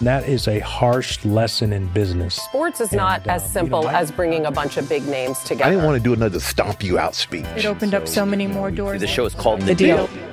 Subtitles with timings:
[0.00, 2.34] That is a harsh lesson in business.
[2.36, 5.38] Sports is not as um, simple you know, as bringing a bunch of big names
[5.40, 5.64] together.
[5.64, 7.44] I didn't want to do another stomp you out speech.
[7.54, 9.00] It opened so, up so many more doors.
[9.00, 10.06] The show is called The, the deal.
[10.06, 10.28] deal.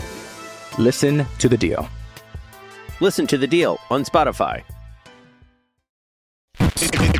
[0.77, 1.89] Listen to the deal.
[3.02, 4.63] Listen to the deal on Spotify.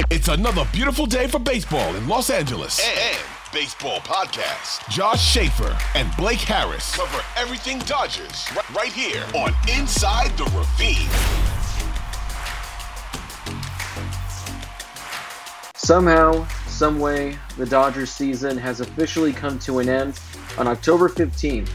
[0.10, 2.80] It's another beautiful day for baseball in Los Angeles.
[2.80, 3.18] And
[3.52, 4.88] baseball podcast.
[4.90, 11.57] Josh Schaefer and Blake Harris cover everything Dodgers right here on Inside the Ravine.
[15.88, 20.20] Somehow, someway, the Dodgers season has officially come to an end
[20.58, 21.70] on October 15th.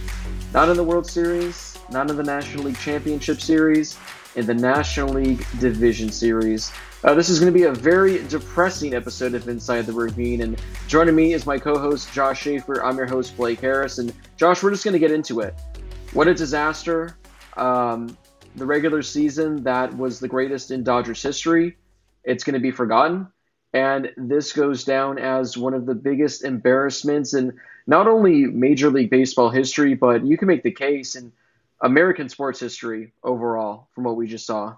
[0.52, 3.98] Not in the World Series, not in the National League Championship Series,
[4.36, 6.70] in the National League Division Series.
[7.02, 10.62] Uh, this is going to be a very depressing episode of Inside the Ravine, and
[10.88, 12.84] joining me is my co-host Josh Schaefer.
[12.84, 15.54] I'm your host Blake Harris, and Josh, we're just going to get into it.
[16.12, 17.16] What a disaster!
[17.56, 18.18] Um,
[18.56, 21.78] the regular season that was the greatest in Dodgers history.
[22.24, 23.28] It's going to be forgotten.
[23.72, 29.10] And this goes down as one of the biggest embarrassments in not only Major League
[29.10, 31.32] Baseball history, but you can make the case in
[31.80, 34.76] American sports history overall from what we just saw.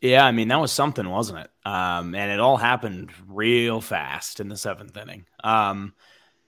[0.00, 1.50] Yeah, I mean, that was something, wasn't it?
[1.64, 5.26] Um, and it all happened real fast in the seventh inning.
[5.42, 5.92] Um,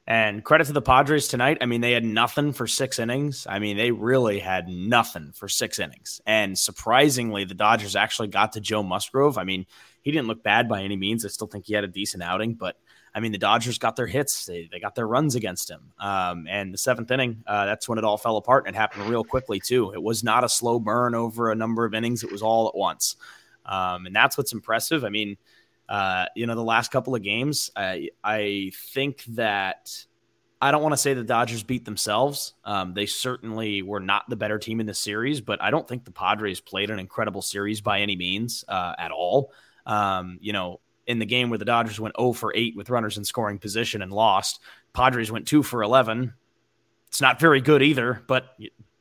[0.07, 1.59] and credit to the Padres tonight.
[1.61, 3.47] I mean, they had nothing for six innings.
[3.49, 6.21] I mean, they really had nothing for six innings.
[6.27, 9.37] And surprisingly, the Dodgers actually got to Joe Musgrove.
[9.37, 9.67] I mean,
[10.03, 11.25] he didn't look bad by any means.
[11.25, 12.77] I still think he had a decent outing, but
[13.15, 14.47] I mean, the Dodgers got their hits.
[14.47, 15.93] They, they got their runs against him.
[15.99, 19.09] Um, and the seventh inning, uh, that's when it all fell apart and it happened
[19.09, 19.93] real quickly, too.
[19.93, 22.75] It was not a slow burn over a number of innings, it was all at
[22.75, 23.17] once.
[23.67, 25.05] Um, and that's what's impressive.
[25.05, 25.37] I mean,
[25.89, 29.93] uh, you know, the last couple of games, I, I think that
[30.63, 32.55] I don't want to say the Dodgers beat themselves.
[32.65, 36.05] Um, they certainly were not the better team in the series, but I don't think
[36.05, 39.53] the Padres played an incredible series by any means uh, at all.
[39.87, 43.17] Um, you know, in the game where the Dodgers went 0 for 8 with runners
[43.19, 44.61] in scoring position and lost,
[44.93, 46.33] Padres went 2 for 11.
[47.09, 48.57] It's not very good either, but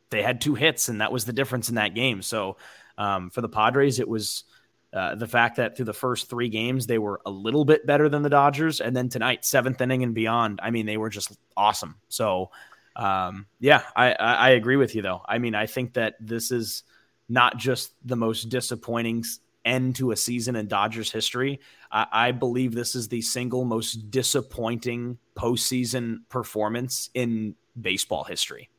[0.09, 2.21] they had two hits, and that was the difference in that game.
[2.21, 2.57] So
[2.97, 4.45] um, for the Padres, it was
[4.91, 8.09] uh, the fact that through the first three games, they were a little bit better
[8.09, 8.81] than the Dodgers.
[8.81, 11.95] And then tonight, seventh inning and beyond, I mean, they were just awesome.
[12.07, 12.49] So,
[12.95, 15.21] um, yeah, I, I, I agree with you, though.
[15.27, 16.83] I mean, I think that this is
[17.29, 19.23] not just the most disappointing
[19.65, 21.59] end to a season in Dodgers history.
[21.91, 28.69] I, I believe this is the single most disappointing postseason performance in baseball history.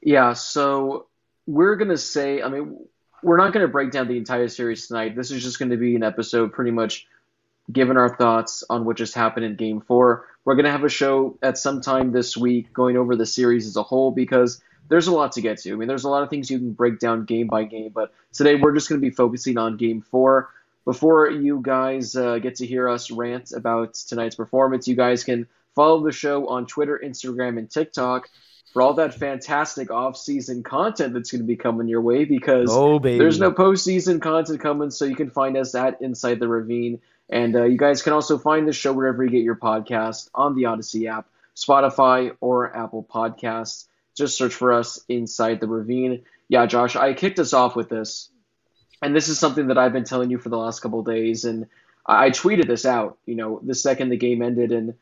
[0.00, 1.06] Yeah, so
[1.46, 2.78] we're going to say, I mean,
[3.22, 5.14] we're not going to break down the entire series tonight.
[5.16, 7.06] This is just going to be an episode pretty much
[7.72, 10.26] giving our thoughts on what just happened in game four.
[10.44, 13.66] We're going to have a show at some time this week going over the series
[13.66, 15.72] as a whole because there's a lot to get to.
[15.72, 18.12] I mean, there's a lot of things you can break down game by game, but
[18.32, 20.50] today we're just going to be focusing on game four.
[20.84, 25.46] Before you guys uh, get to hear us rant about tonight's performance, you guys can
[25.74, 28.28] follow the show on Twitter, Instagram, and TikTok
[28.72, 32.98] for all that fantastic off-season content that's going to be coming your way because oh,
[32.98, 37.00] there's no postseason content coming, so you can find us at Inside the Ravine.
[37.32, 40.54] And uh, you guys can also find the show wherever you get your podcast on
[40.54, 41.26] the Audacy app,
[41.56, 43.86] Spotify, or Apple Podcasts.
[44.14, 46.24] Just search for us inside the ravine.
[46.48, 48.28] Yeah, Josh, I kicked us off with this,
[49.00, 51.66] and this is something that I've been telling you for the last couple days, and
[52.04, 53.16] I tweeted this out.
[53.24, 54.92] You know, the second the game ended, and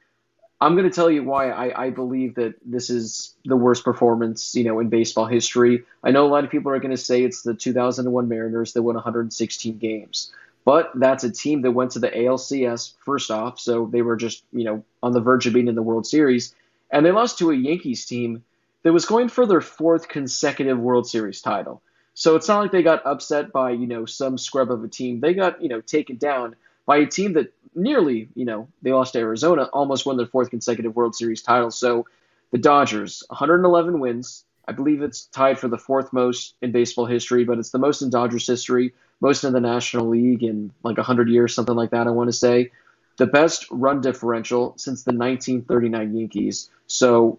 [0.61, 4.55] I'm going to tell you why I, I believe that this is the worst performance,
[4.55, 5.83] you know, in baseball history.
[6.05, 8.83] I know a lot of people are going to say it's the 2001 Mariners that
[8.83, 10.31] won 116 games,
[10.65, 14.45] but that's a team that went to the ALCS first off, so they were just,
[14.53, 16.55] you know, on the verge of being in the World Series,
[16.91, 18.45] and they lost to a Yankees team
[18.83, 21.83] that was going for their fourth consecutive World Series title.
[22.15, 25.21] So it's not like they got upset by, you know, some scrub of a team.
[25.21, 29.13] They got, you know, taken down by a team that nearly, you know, they lost
[29.13, 31.71] to Arizona, almost won their fourth consecutive World Series title.
[31.71, 32.07] So
[32.51, 37.45] the Dodgers, 111 wins, I believe it's tied for the fourth most in baseball history,
[37.45, 41.29] but it's the most in Dodgers history, most in the National League in like 100
[41.29, 42.71] years, something like that, I want to say.
[43.17, 46.71] The best run differential since the 1939 Yankees.
[46.87, 47.39] So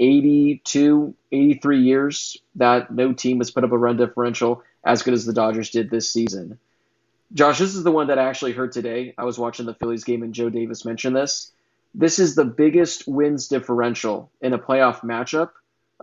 [0.00, 5.24] 82, 83 years that no team has put up a run differential as good as
[5.24, 6.58] the Dodgers did this season.
[7.32, 9.14] Josh, this is the one that I actually heard today.
[9.16, 11.52] I was watching the Phillies game and Joe Davis mentioned this.
[11.94, 15.50] This is the biggest wins differential in a playoff matchup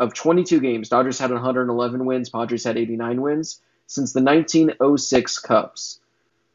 [0.01, 5.99] of 22 games, Dodgers had 111 wins, Padres had 89 wins since the 1906 Cubs.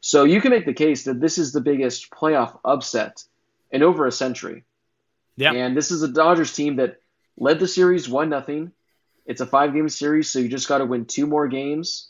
[0.01, 3.23] So you can make the case that this is the biggest playoff upset
[3.71, 4.65] in over a century.
[5.37, 5.53] Yeah.
[5.53, 6.99] And this is a Dodgers team that
[7.37, 8.73] led the series 1 nothing.
[9.25, 12.09] It's a 5-game series, so you just got to win two more games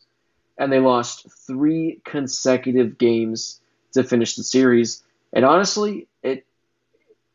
[0.57, 3.61] and they lost 3 consecutive games
[3.93, 5.03] to finish the series.
[5.33, 6.45] And honestly, it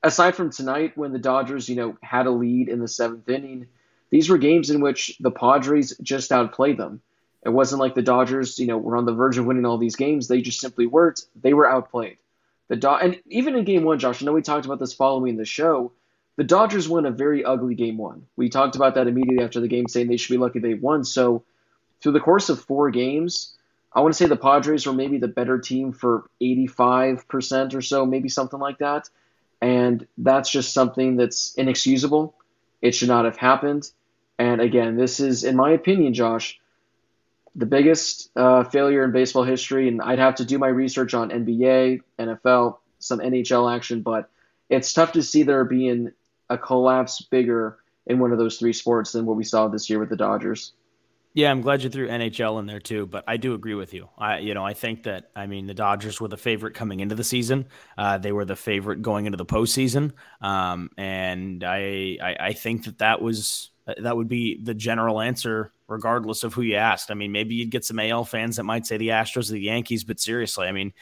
[0.03, 3.69] aside from tonight when the Dodgers, you know, had a lead in the 7th inning,
[4.13, 7.01] these were games in which the Padres just outplayed them.
[7.47, 9.97] It wasn't like the Dodgers, you know, were on the verge of winning all these
[9.97, 10.29] games.
[10.29, 11.23] They just simply weren't.
[11.35, 12.19] They were outplayed.
[12.69, 15.39] The Do- and even in game one, Josh, I know we talked about this following
[15.39, 15.93] the show.
[16.37, 18.27] The Dodgers won a very ugly game one.
[18.37, 21.05] We talked about that immediately after the game, saying they should be lucky they won.
[21.05, 21.43] So
[22.03, 23.55] through the course of four games,
[23.95, 28.05] I want to say the Padres were maybe the better team for 85% or so,
[28.05, 29.09] maybe something like that.
[29.63, 32.35] And that's just something that's inexcusable.
[32.83, 33.91] It should not have happened.
[34.39, 36.59] And again, this is, in my opinion, Josh,
[37.55, 39.89] the biggest uh, failure in baseball history.
[39.89, 44.31] And I'd have to do my research on NBA, NFL, some NHL action, but
[44.71, 46.13] it's tough to see there being
[46.49, 49.99] a collapse bigger in one of those three sports than what we saw this year
[49.99, 50.73] with the Dodgers.
[51.35, 54.09] Yeah, I'm glad you threw NHL in there too, but I do agree with you.
[54.19, 57.15] I, you know, I think that I mean the Dodgers were the favorite coming into
[57.15, 57.69] the season.
[57.97, 60.13] Uh, they were the favorite going into the postseason,
[60.43, 65.21] um, and I, I, I think that that was Uh, that would be the general
[65.21, 67.11] answer, regardless of who you asked.
[67.11, 69.61] I mean, maybe you'd get some AL fans that might say the Astros or the
[69.61, 70.93] Yankees, but seriously, I mean,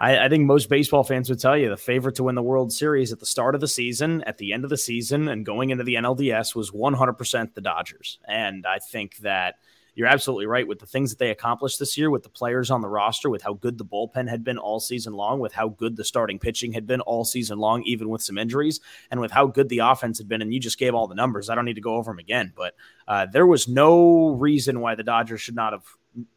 [0.00, 2.72] I, I, think most baseball fans would tell you the favorite to win the World
[2.72, 5.70] Series at the start of the season, at the end of the season, and going
[5.70, 8.18] into the NLDS was 100% the Dodgers.
[8.26, 9.56] And I think that
[9.96, 12.82] you're absolutely right with the things that they accomplished this year with the players on
[12.82, 15.96] the roster, with how good the bullpen had been all season long, with how good
[15.96, 18.78] the starting pitching had been all season long, even with some injuries,
[19.10, 20.42] and with how good the offense had been.
[20.42, 21.48] And you just gave all the numbers.
[21.48, 22.74] I don't need to go over them again, but
[23.08, 25.84] uh, there was no reason why the Dodgers should not have,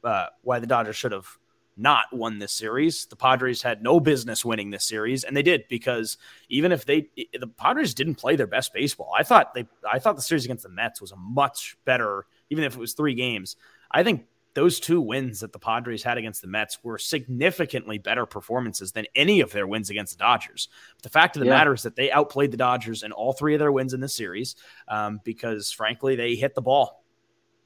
[0.06, 1.28] uh, why the Dodgers should have
[1.76, 3.06] not won this series.
[3.08, 6.18] The Padres had no business winning this series, and they did because
[6.50, 10.16] even if they the Padres didn't play their best baseball, I thought they I thought
[10.16, 13.56] the series against the Mets was a much better even if it was three games.
[13.92, 14.26] I think
[14.56, 19.06] those two wins that the Padres had against the Mets were significantly better performances than
[19.16, 20.70] any of their wins against the Dodgers.
[20.96, 21.54] But the fact of the yeah.
[21.54, 24.14] matter is that they outplayed the Dodgers in all three of their wins in this
[24.14, 24.56] series
[24.88, 27.04] um, because, frankly, they hit the ball.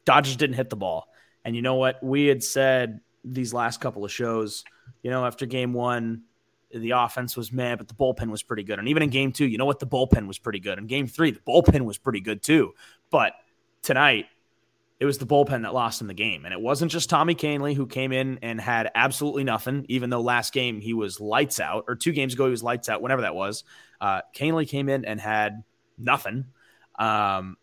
[0.05, 1.07] Dodgers didn't hit the ball.
[1.45, 2.03] And you know what?
[2.03, 4.65] We had said these last couple of shows,
[5.01, 6.23] you know, after game one,
[6.73, 8.79] the offense was mad, but the bullpen was pretty good.
[8.79, 9.79] And even in game two, you know what?
[9.79, 10.77] The bullpen was pretty good.
[10.77, 12.73] In game three, the bullpen was pretty good too.
[13.09, 13.33] But
[13.81, 14.25] tonight,
[14.99, 16.45] it was the bullpen that lost him the game.
[16.45, 20.21] And it wasn't just Tommy Kahnle who came in and had absolutely nothing, even though
[20.21, 23.21] last game he was lights out, or two games ago he was lights out, whenever
[23.23, 23.63] that was.
[23.99, 25.63] Uh, Kahnle came in and had
[25.97, 26.45] nothing.
[26.97, 27.57] Um,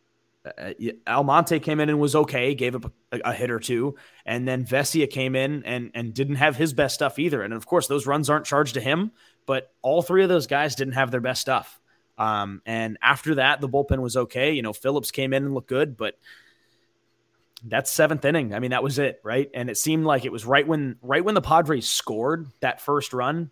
[0.45, 0.73] uh,
[1.07, 4.65] Almonte came in and was okay, gave up a, a, hit or two, and then
[4.65, 7.43] Vesia came in and and didn't have his best stuff either.
[7.43, 9.13] And of course, those runs aren't charged to him,
[9.45, 11.79] but all three of those guys didn't have their best stuff.
[12.17, 14.53] Um, and after that, the bullpen was okay.
[14.53, 16.15] You know, Phillips came in and looked good, but
[17.65, 18.55] that's seventh inning.
[18.55, 19.51] I mean, that was it, right?
[19.55, 23.13] And it seemed like it was right when right when the Padres scored that first
[23.13, 23.51] run.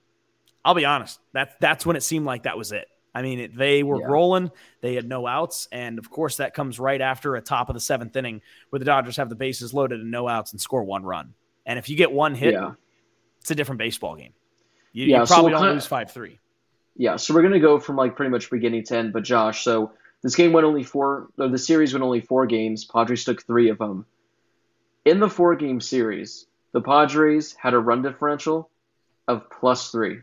[0.64, 2.88] I'll be honest, that's that's when it seemed like that was it.
[3.14, 4.06] I mean, it, they were yeah.
[4.06, 4.50] rolling.
[4.80, 7.80] They had no outs, and of course, that comes right after a top of the
[7.80, 11.04] seventh inning where the Dodgers have the bases loaded and no outs and score one
[11.04, 11.34] run.
[11.66, 12.72] And if you get one hit, yeah.
[13.40, 14.32] it's a different baseball game.
[14.92, 16.38] You, yeah, you probably so don't lose five three.
[16.96, 19.12] Yeah, so we're gonna go from like pretty much beginning to end.
[19.12, 22.84] But Josh, so this game went only four, or the series went only four games.
[22.84, 24.04] Padres took three of them.
[25.04, 28.68] In the four game series, the Padres had a run differential
[29.26, 30.20] of plus three.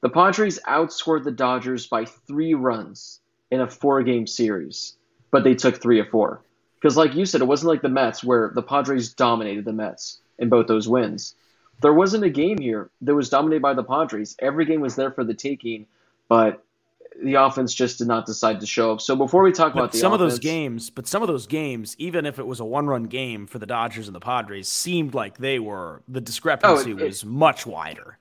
[0.00, 4.94] The Padres outscored the Dodgers by three runs in a four game series,
[5.30, 6.42] but they took three of four.
[6.74, 10.20] Because, like you said, it wasn't like the Mets where the Padres dominated the Mets
[10.38, 11.34] in both those wins.
[11.80, 14.36] There wasn't a game here that was dominated by the Padres.
[14.38, 15.86] Every game was there for the taking,
[16.28, 16.62] but
[17.22, 19.00] the offense just did not decide to show up.
[19.00, 21.46] So before we talk but about some offense, of those games, but some of those
[21.46, 25.14] games, even if it was a one-run game for the Dodgers and the Padres, seemed
[25.14, 28.18] like they were the discrepancy oh, it, was much wider.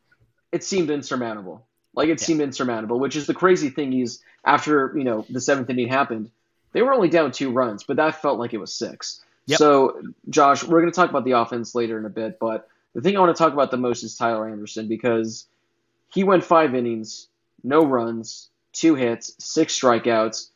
[0.51, 1.65] It seemed insurmountable.
[1.93, 2.25] Like it yeah.
[2.25, 6.31] seemed insurmountable, which is the crazy thing is after, you know, the seventh inning happened,
[6.73, 9.23] they were only down two runs, but that felt like it was six.
[9.47, 9.59] Yep.
[9.59, 13.01] So, Josh, we're going to talk about the offense later in a bit, but the
[13.01, 15.47] thing I want to talk about the most is Tyler Anderson because
[16.13, 17.27] he went five innings,
[17.63, 20.49] no runs, two hits, six strikeouts.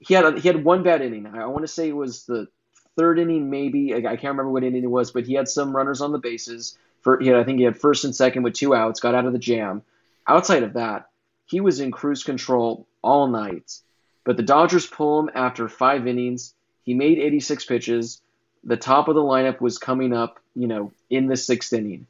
[0.00, 1.26] He had he had one bad inning.
[1.26, 2.48] I want to say it was the
[2.96, 3.94] third inning, maybe.
[3.94, 6.78] I can't remember what inning it was, but he had some runners on the bases.
[7.00, 9.00] For he had, I think he had first and second with two outs.
[9.00, 9.82] Got out of the jam.
[10.26, 11.10] Outside of that,
[11.46, 13.80] he was in cruise control all night.
[14.24, 16.54] But the Dodgers pull him after five innings.
[16.82, 18.22] He made 86 pitches.
[18.64, 22.06] The top of the lineup was coming up, you know, in the sixth inning.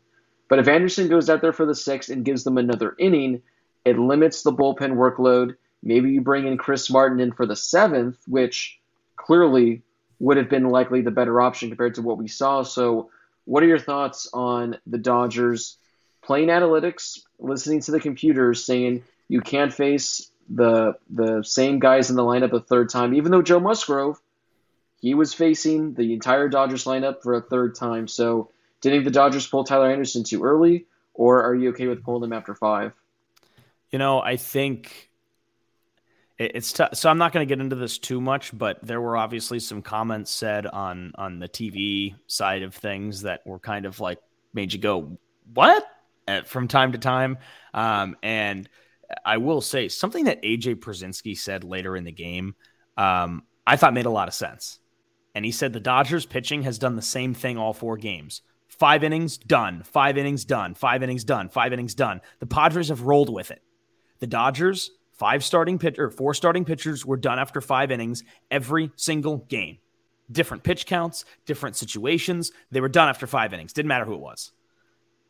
[0.49, 3.43] But if Anderson goes out there for the sixth and gives them another inning,
[3.85, 5.57] it limits the bullpen workload.
[5.83, 8.79] Maybe you bring in Chris Martin in for the seventh, which
[9.17, 9.83] clearly
[10.19, 12.62] would have been likely the better option compared to what we saw.
[12.62, 13.11] So,
[13.45, 15.76] what are your thoughts on the Dodgers
[16.23, 22.17] playing analytics, listening to the computers, saying you can't face the the same guys in
[22.17, 24.19] the lineup a third time, even though Joe Musgrove,
[25.00, 28.09] he was facing the entire Dodgers lineup for a third time.
[28.09, 28.50] So,
[28.81, 32.25] do you the Dodgers pull Tyler Anderson too early, or are you okay with pulling
[32.25, 32.93] him after five?
[33.91, 35.11] You know, I think
[36.38, 36.97] it's tough.
[36.97, 39.83] So I'm not going to get into this too much, but there were obviously some
[39.83, 44.19] comments said on on the TV side of things that were kind of like
[44.53, 45.19] made you go,
[45.53, 45.87] "What?"
[46.47, 47.38] from time to time.
[47.73, 48.69] Um, and
[49.25, 52.55] I will say something that AJ Pierzynski said later in the game,
[52.97, 54.81] um, I thought made a lot of sense.
[55.35, 58.43] And he said the Dodgers pitching has done the same thing all four games.
[58.69, 59.83] Five innings, done.
[59.83, 60.75] Five innings, done.
[60.75, 61.49] Five innings, done.
[61.49, 62.21] Five innings, done.
[62.41, 63.62] The Padres have rolled with it.
[64.25, 69.37] The Dodgers, five starting pitcher, four starting pitchers were done after five innings every single
[69.50, 69.76] game.
[70.33, 72.50] Different pitch counts, different situations.
[72.71, 73.75] They were done after five innings.
[73.75, 74.52] Didn't matter who it was.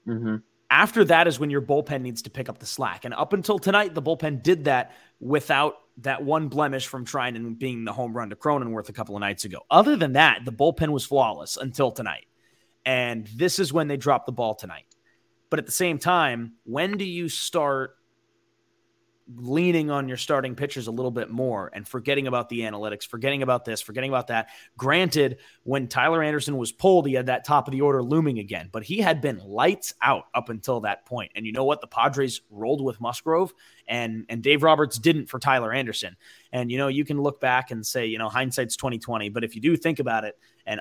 [0.06, 0.36] Mm-hmm.
[0.70, 3.04] After that is when your bullpen needs to pick up the slack.
[3.04, 7.58] And up until tonight, the bullpen did that without that one blemish from trying and
[7.58, 9.58] being the home run to Cronenworth a couple of nights ago.
[9.72, 12.26] Other than that, the bullpen was flawless until tonight.
[12.86, 14.84] And this is when they dropped the ball tonight.
[15.50, 17.96] But at the same time, when do you start
[19.32, 23.42] leaning on your starting pitchers a little bit more and forgetting about the analytics, forgetting
[23.42, 24.50] about this, forgetting about that.
[24.76, 28.68] Granted, when Tyler Anderson was pulled, he had that top of the order looming again,
[28.70, 31.32] but he had been lights out up until that point.
[31.34, 31.80] And you know what?
[31.80, 33.54] The Padres rolled with Musgrove
[33.86, 36.16] and and Dave Roberts didn't for Tyler Anderson.
[36.52, 39.54] And you know, you can look back and say, you know, hindsight's 2020, but if
[39.54, 40.80] you do think about it, and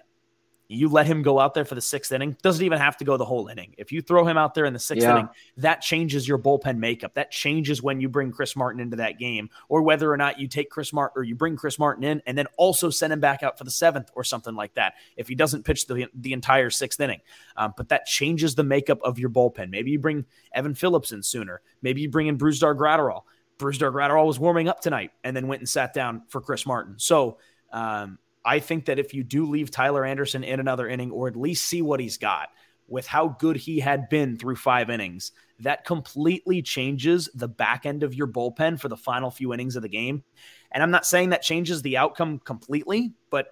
[0.74, 2.36] you let him go out there for the sixth inning.
[2.42, 3.76] Doesn't even have to go the whole inning.
[3.78, 5.12] If you throw him out there in the sixth yeah.
[5.12, 7.14] inning, that changes your bullpen makeup.
[7.14, 10.48] That changes when you bring Chris Martin into that game, or whether or not you
[10.48, 13.44] take Chris Martin or you bring Chris Martin in and then also send him back
[13.44, 14.96] out for the seventh or something like that.
[15.18, 17.22] If he doesn't pitch the the entire sixth inning,
[17.58, 19.70] um, but that changes the makeup of your bullpen.
[19.70, 21.62] Maybe you bring Evan Phillips in sooner.
[21.82, 23.24] Maybe you bring in Brusdar Graterol.
[23.60, 26.96] Brusdar Graterol was warming up tonight and then went and sat down for Chris Martin.
[26.98, 27.38] So.
[27.72, 31.36] Um, I think that if you do leave Tyler Anderson in another inning or at
[31.36, 32.50] least see what he's got
[32.88, 38.04] with how good he had been through five innings, that completely changes the back end
[38.04, 40.24] of your bullpen for the final few innings of the game.
[40.72, 43.48] And I'm not saying that changes the outcome completely, but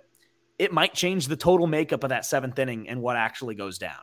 [0.60, 4.02] it might change the total makeup of that seventh inning and what actually goes down.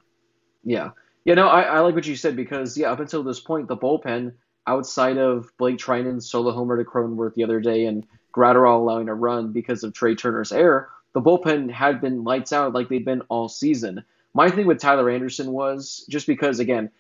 [0.65, 0.91] Yeah.
[1.25, 3.77] You know, I, I like what you said because, yeah, up until this point, the
[3.77, 4.33] bullpen,
[4.67, 8.07] outside of Blake Treinen's solo homer to Cronenworth the other day and
[8.39, 12.73] Graterol allowing a run because of Trea Turner's error, the bullpen had been lights out
[12.73, 14.05] like they've been all season.
[14.35, 16.91] My thing with Tyler Anderson was just because, again,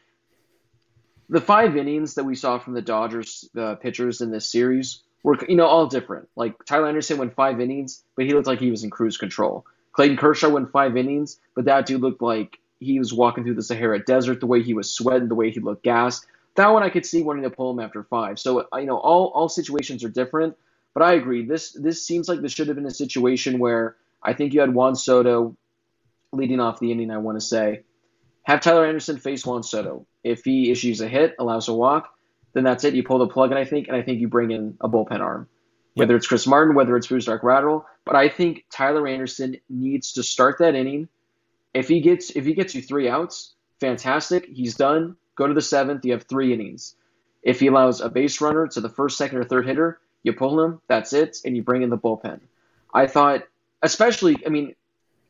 [1.28, 5.38] the five innings that we saw from the Dodgers uh, pitchers in this series were,
[5.48, 6.28] you know, all different.
[6.34, 9.64] Like Tyler Anderson went five innings, but he looked like he was in cruise control.
[9.92, 13.62] Clayton Kershaw went five innings, but that dude looked like he was walking through the
[13.62, 16.26] Sahara Desert, the way he was sweating, the way he looked gassed.
[16.54, 18.38] That one I could see wanting to pull him after five.
[18.38, 20.56] So, you know, all, all situations are different.
[20.98, 21.46] But I agree.
[21.46, 24.74] This this seems like this should have been a situation where I think you had
[24.74, 25.56] Juan Soto
[26.32, 27.12] leading off the inning.
[27.12, 27.84] I want to say,
[28.42, 30.08] have Tyler Anderson face Juan Soto.
[30.24, 32.12] If he issues a hit, allows a walk,
[32.52, 32.94] then that's it.
[32.94, 35.20] You pull the plug, and I think and I think you bring in a bullpen
[35.20, 35.46] arm,
[35.94, 37.84] whether it's Chris Martin, whether it's Brusdar Graterol.
[38.04, 41.08] But I think Tyler Anderson needs to start that inning.
[41.74, 44.46] If he gets if he gets you three outs, fantastic.
[44.52, 45.14] He's done.
[45.36, 46.04] Go to the seventh.
[46.04, 46.96] You have three innings.
[47.44, 50.62] If he allows a base runner to the first, second, or third hitter, you pull
[50.62, 52.40] him, that's it, and you bring in the bullpen.
[52.92, 53.44] I thought,
[53.82, 54.74] especially, I mean,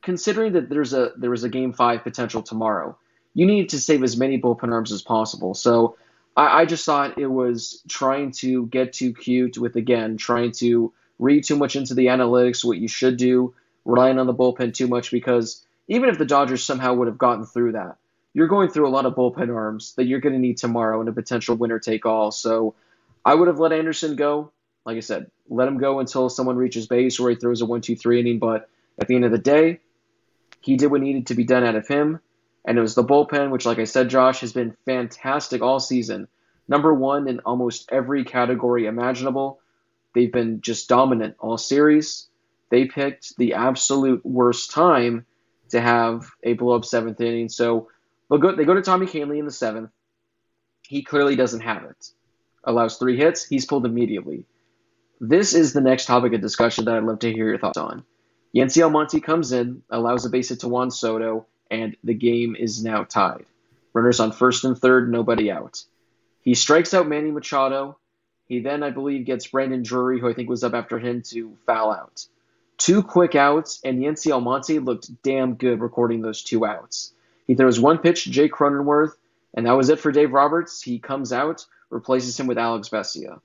[0.02, 2.96] considering that there's a there was a game five potential tomorrow,
[3.34, 5.54] you need to save as many bullpen arms as possible.
[5.54, 5.96] So
[6.36, 10.92] I, I just thought it was trying to get too cute with again trying to
[11.18, 13.54] read too much into the analytics, what you should do,
[13.84, 17.44] relying on the bullpen too much because even if the Dodgers somehow would have gotten
[17.44, 17.96] through that,
[18.34, 21.08] you're going through a lot of bullpen arms that you're going to need tomorrow in
[21.08, 22.30] a potential winner take all.
[22.30, 22.74] So
[23.24, 24.52] I would have let Anderson go
[24.88, 27.82] like I said, let him go until someone reaches base or he throws a one,
[27.82, 28.38] two, three inning.
[28.38, 29.80] But at the end of the day,
[30.62, 32.20] he did what needed to be done out of him.
[32.64, 36.26] And it was the bullpen, which, like I said, Josh, has been fantastic all season.
[36.68, 39.60] Number one in almost every category imaginable.
[40.14, 42.26] They've been just dominant all series.
[42.70, 45.26] They picked the absolute worst time
[45.68, 47.50] to have a blow up seventh inning.
[47.50, 47.90] So
[48.30, 49.90] they go, they go to Tommy Kahnle in the seventh.
[50.80, 52.10] He clearly doesn't have it.
[52.64, 53.44] Allows three hits.
[53.44, 54.46] He's pulled immediately.
[55.20, 58.04] This is the next topic of discussion that I'd love to hear your thoughts on.
[58.54, 62.84] Yency Almonte comes in, allows a base hit to Juan Soto, and the game is
[62.84, 63.44] now tied.
[63.92, 65.82] Runners on first and third, nobody out.
[66.42, 67.98] He strikes out Manny Machado.
[68.46, 71.56] He then, I believe, gets Brandon Drury, who I think was up after him, to
[71.66, 72.24] foul out.
[72.76, 77.12] Two quick outs, and Yency Almonte looked damn good recording those two outs.
[77.48, 79.14] He throws one pitch to Jake Cronenworth,
[79.52, 80.80] and that was it for Dave Roberts.
[80.80, 83.40] He comes out, replaces him with Alex Vesia.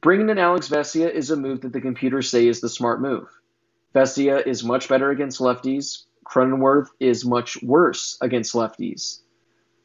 [0.00, 3.28] Bringing in Alex Vesia is a move that the computers say is the smart move.
[3.94, 6.04] Vesia is much better against lefties.
[6.24, 9.20] Cronenworth is much worse against lefties.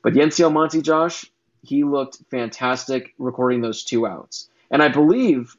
[0.04, 1.26] But Yency Almonte, Josh,
[1.64, 4.50] he looked fantastic recording those two outs.
[4.70, 5.56] And I believe,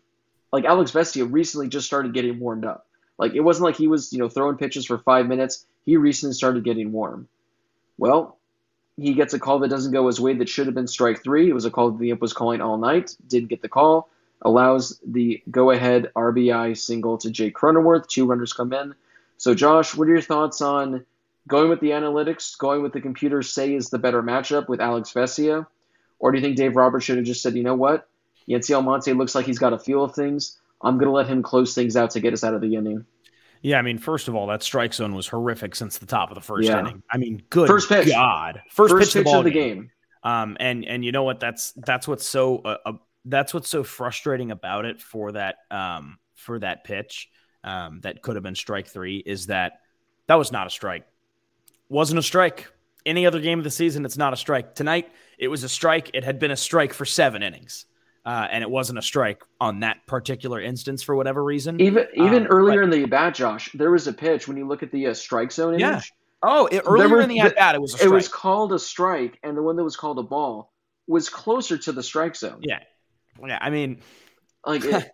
[0.52, 2.86] like Alex Vesia recently just started getting warmed up.
[3.18, 5.66] Like it wasn't like he was, you know, throwing pitches for five minutes.
[5.84, 7.26] He recently started getting warm.
[7.98, 8.38] Well,
[8.96, 11.48] he gets a call that doesn't go his way that should have been strike three.
[11.48, 13.16] It was a call that the imp was calling all night.
[13.26, 14.10] Didn't get the call
[14.42, 18.08] allows the go ahead RBI single to Jay Cronenworth.
[18.08, 18.94] Two runners come in.
[19.36, 21.04] So, Josh, what are your thoughts on
[21.48, 25.12] going with the analytics, going with the computers say is the better matchup with Alex
[25.12, 25.66] Vesia?
[26.18, 28.08] Or do you think Dave Roberts should have just said, you know what?
[28.48, 30.58] Yency Almonte looks like he's got a feel of things.
[30.82, 33.04] I'm going to let him close things out to get us out of the inning.
[33.62, 36.34] Yeah, I mean, first of all, that strike zone was horrific since the top of
[36.34, 36.80] the first yeah.
[36.80, 37.02] inning.
[37.10, 38.08] I mean, good first pitch.
[38.08, 39.76] God, first, first pitch, pitch of the, game.
[39.76, 39.90] game.
[40.22, 41.40] Um, and and you know what?
[41.40, 42.92] That's that's what's so uh, uh
[43.24, 47.28] that's what's so frustrating about it for that um, for that pitch
[47.62, 49.80] um, that could have been strike three is that
[50.26, 51.04] that was not a strike.
[51.88, 52.70] Wasn't a strike.
[53.06, 54.74] Any other game of the season, it's not a strike.
[54.74, 56.10] Tonight, it was a strike.
[56.14, 57.86] It had been a strike for seven innings.
[58.26, 61.78] Uh, and it wasn't a strike on that particular instance for whatever reason.
[61.78, 64.66] Even even um, earlier but, in the bat, Josh, there was a pitch when you
[64.66, 65.80] look at the uh, strike zone image.
[65.82, 66.00] Yeah.
[66.42, 69.54] Oh, it, earlier in the at bat, it was It was called a strike, and
[69.54, 70.72] the one that was called a ball
[71.06, 72.60] was closer to the strike zone.
[72.62, 72.80] Yeah,
[73.42, 74.00] yeah, I mean,
[74.66, 75.10] like, it,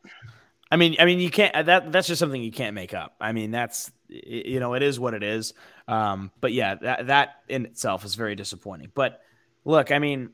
[0.70, 1.66] I mean, I mean, you can't.
[1.66, 3.16] That that's just something you can't make up.
[3.20, 5.54] I mean, that's you know, it is what it is.
[5.88, 8.92] Um, but yeah, that that in itself is very disappointing.
[8.94, 9.20] But
[9.64, 10.30] look, I mean,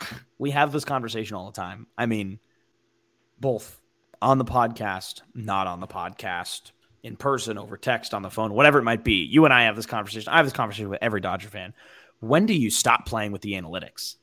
[0.38, 1.86] we have this conversation all the time.
[1.96, 2.40] I mean,
[3.40, 3.80] both
[4.20, 8.78] on the podcast, not on the podcast, in person, over text, on the phone, whatever
[8.78, 9.24] it might be.
[9.24, 10.30] You and I have this conversation.
[10.30, 11.72] I have this conversation with every Dodger fan.
[12.20, 14.16] When do you stop playing with the analytics?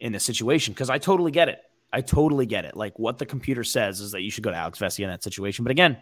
[0.00, 1.60] In this situation because I totally get it.
[1.92, 2.76] I totally get it.
[2.76, 5.22] Like what the computer says is that you should go to Alex Vesia in that
[5.22, 5.64] situation.
[5.64, 5.96] But again,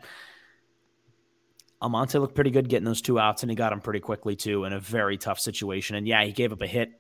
[1.81, 4.65] Almonte looked pretty good getting those two outs, and he got them pretty quickly too
[4.65, 5.97] in a very tough situation.
[5.97, 6.99] And yeah, he gave up a hit,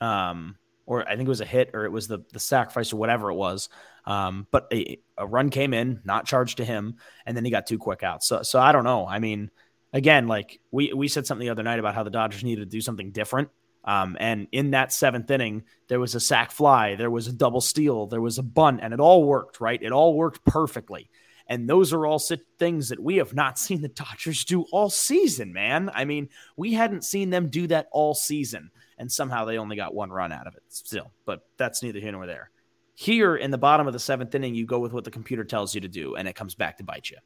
[0.00, 2.96] um, or I think it was a hit, or it was the the sacrifice, or
[2.96, 3.68] whatever it was.
[4.04, 7.66] Um, but a, a run came in, not charged to him, and then he got
[7.66, 8.28] two quick outs.
[8.28, 9.06] So so I don't know.
[9.06, 9.50] I mean,
[9.92, 12.76] again, like we we said something the other night about how the Dodgers needed to
[12.76, 13.48] do something different
[13.84, 17.60] um, and in that seventh inning, there was a sac fly, there was a double
[17.60, 19.82] steal, there was a bunt, and it all worked, right?
[19.82, 21.10] It all worked perfectly.
[21.48, 22.20] And those are all
[22.58, 25.90] things that we have not seen the Dodgers do all season, man.
[25.92, 29.94] I mean, we hadn't seen them do that all season, and somehow they only got
[29.94, 31.12] one run out of it still.
[31.24, 32.50] But that's neither here nor there.
[32.94, 35.74] Here in the bottom of the seventh inning, you go with what the computer tells
[35.74, 37.16] you to do, and it comes back to bite you.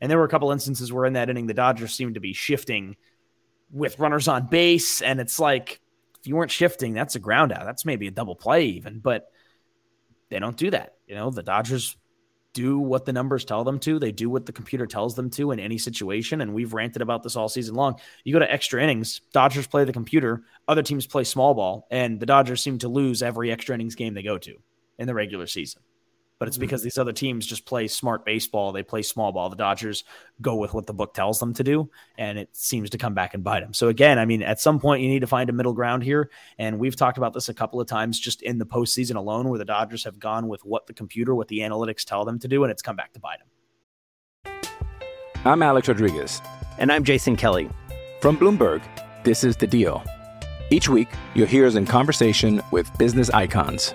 [0.00, 2.34] And there were a couple instances where in that inning, the Dodgers seemed to be
[2.34, 2.96] shifting
[3.70, 5.80] with runners on base, and it's like,
[6.22, 7.64] if you weren't shifting, that's a ground out.
[7.64, 9.28] That's maybe a double play even, but
[10.30, 10.94] they don't do that.
[11.08, 11.96] You know, the Dodgers
[12.52, 13.98] do what the numbers tell them to.
[13.98, 16.40] They do what the computer tells them to in any situation.
[16.40, 17.96] And we've ranted about this all season long.
[18.22, 22.20] You go to extra innings, Dodgers play the computer, other teams play small ball, and
[22.20, 24.54] the Dodgers seem to lose every extra innings game they go to
[24.98, 25.82] in the regular season
[26.42, 26.62] but it's mm-hmm.
[26.62, 28.72] because these other teams just play smart baseball.
[28.72, 29.48] They play small ball.
[29.48, 30.02] The Dodgers
[30.40, 33.34] go with what the book tells them to do, and it seems to come back
[33.34, 33.72] and bite them.
[33.72, 36.32] So again, I mean, at some point you need to find a middle ground here,
[36.58, 39.58] and we've talked about this a couple of times just in the postseason alone, where
[39.60, 42.64] the Dodgers have gone with what the computer, what the analytics tell them to do,
[42.64, 43.38] and it's come back to bite
[44.42, 44.60] them.
[45.44, 46.42] I'm Alex Rodriguez,
[46.76, 47.70] and I'm Jason Kelly
[48.20, 48.82] from Bloomberg.
[49.22, 50.02] This is the Deal.
[50.70, 53.94] Each week, you'll hear us in conversation with business icons.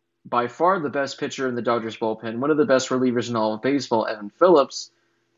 [0.25, 3.35] by far the best pitcher in the Dodgers bullpen, one of the best relievers in
[3.35, 4.91] all of baseball, Evan Phillips,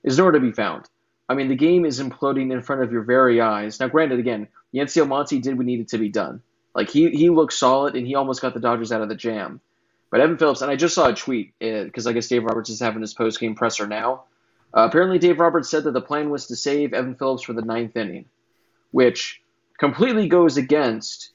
[0.04, 0.86] is nowhere to be found.
[1.30, 3.80] I mean, the game is imploding in front of your very eyes.
[3.80, 6.42] Now, granted, again, Yency Almonte did what needed to be done.
[6.76, 9.62] Like, he, he looked solid, and he almost got the Dodgers out of the jam.
[10.12, 12.70] But Evan Phillips, and I just saw a tweet, because uh, I guess Dave Roberts
[12.70, 14.26] is having his post-game presser now.
[14.76, 17.62] Uh, apparently, Dave Roberts said that the plan was to save Evan Phillips for the
[17.62, 18.26] ninth inning,
[18.92, 19.42] which
[19.80, 21.30] completely goes against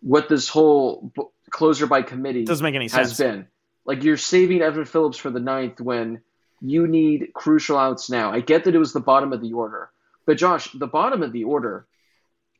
[0.00, 1.12] what this whole
[1.50, 3.10] closer by committee doesn't make any sense.
[3.10, 3.46] has been.
[3.84, 6.20] Like you're saving Evan Phillips for the ninth when
[6.60, 8.32] you need crucial outs now.
[8.32, 9.90] I get that it was the bottom of the order,
[10.26, 11.86] but Josh, the bottom of the order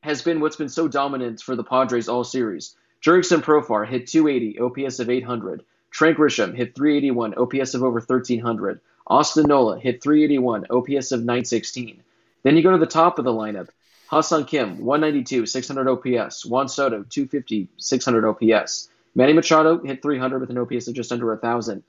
[0.03, 2.77] has been what's been so dominant for the Padres all series.
[3.03, 5.65] Jurickson Profar hit 280, OPS of 800.
[5.91, 8.81] Trent Grisham hit 381, OPS of over 1300.
[9.07, 12.03] Austin Nola hit 381, OPS of 916.
[12.43, 13.69] Then you go to the top of the lineup.
[14.09, 16.47] Ha-Seong Kim, 192, 600 OPS.
[16.47, 18.89] Juan Soto, 250, 600 OPS.
[19.15, 21.83] Manny Machado hit 300 with an OPS of just under 1,000.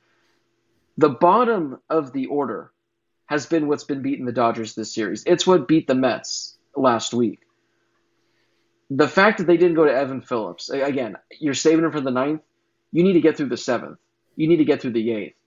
[0.98, 2.72] The bottom of the order
[3.26, 5.24] has been what's been beating the Dodgers this series.
[5.26, 7.40] It's what beat the Mets last week.
[8.90, 12.12] The fact that they didn't go to Evan Phillips, again, you're saving him for the
[12.12, 12.42] ninth.
[12.92, 13.98] You need to get through the seventh.
[14.36, 15.38] You need to get through the eighth.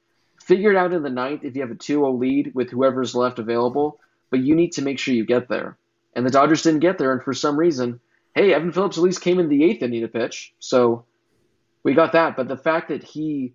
[0.42, 3.14] Figure it out in the ninth if you have a 2 0 lead with whoever's
[3.14, 5.76] left available, but you need to make sure you get there
[6.14, 7.12] and the Dodgers didn't get there.
[7.12, 8.00] And for some reason,
[8.34, 11.04] hey, Evan Phillips at least came in the eighth inning to pitch, so
[11.82, 12.36] we got that.
[12.36, 13.54] But the fact that he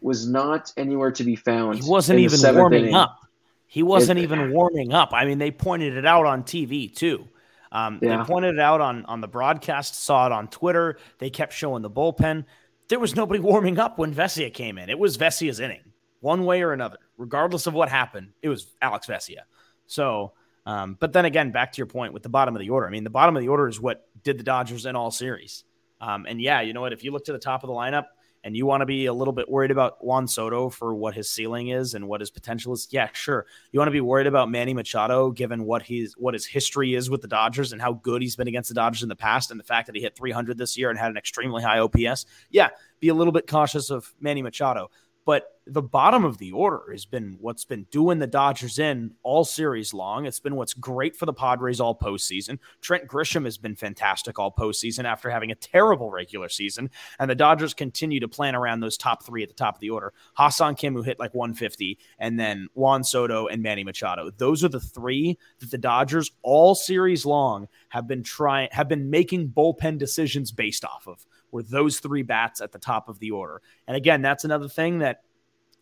[0.00, 3.18] was not anywhere to be found, he wasn't even warming inning, up.
[3.66, 5.10] He wasn't it, even warming up.
[5.12, 7.28] I mean, they pointed it out on TV too.
[7.70, 8.18] Um, yeah.
[8.18, 10.98] They pointed it out on on the broadcast, saw it on Twitter.
[11.18, 12.44] They kept showing the bullpen.
[12.88, 14.90] There was nobody warming up when Vesia came in.
[14.90, 15.80] It was Vesia's inning,
[16.20, 18.32] one way or another, regardless of what happened.
[18.42, 19.42] It was Alex Vesia.
[19.86, 20.32] So
[20.64, 22.86] um, but then again, back to your point with the bottom of the order.
[22.86, 25.64] I mean, the bottom of the order is what did the Dodgers in all series.
[26.00, 26.92] Um, and yeah, you know what?
[26.92, 28.06] If you look to the top of the lineup
[28.44, 31.30] and you want to be a little bit worried about Juan Soto for what his
[31.30, 33.46] ceiling is and what his potential is, yeah, sure.
[33.70, 37.08] You want to be worried about Manny Machado given what he's what his history is
[37.08, 39.60] with the Dodgers and how good he's been against the Dodgers in the past, and
[39.60, 42.26] the fact that he hit 300 this year and had an extremely high OPS.
[42.50, 42.70] Yeah,
[43.00, 44.90] be a little bit cautious of Manny Machado.
[45.24, 49.44] But the bottom of the order has been what's been doing the Dodgers in all
[49.44, 50.26] series long.
[50.26, 52.58] It's been what's great for the Padres all postseason.
[52.80, 56.90] Trent Grisham has been fantastic all postseason after having a terrible regular season.
[57.20, 59.90] And the Dodgers continue to plan around those top three at the top of the
[59.90, 60.12] order.
[60.34, 64.30] Ha-Seong Kim, who hit like 150, and then Juan Soto and Manny Machado.
[64.36, 69.10] Those are the three that the Dodgers all series long have been trying, have been
[69.10, 73.30] making bullpen decisions based off of were those three bats at the top of the
[73.30, 73.62] order.
[73.86, 75.22] And again, that's another thing that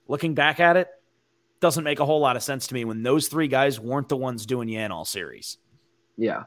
[0.09, 0.89] looking back at it
[1.61, 4.17] doesn't make a whole lot of sense to me when those three guys weren't the
[4.17, 5.57] ones doing in all series.
[6.17, 6.45] Yeah.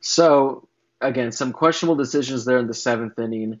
[0.00, 0.68] So
[1.00, 3.60] again, some questionable decisions there in the seventh inning.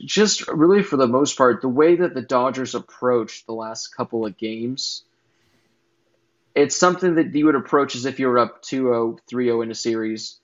[0.00, 4.24] Just really for the most part, the way that the Dodgers approached the last couple
[4.24, 5.04] of games,
[6.54, 9.74] it's something that you would approach as if you were up 2-0, 3-0 in a
[9.74, 10.40] series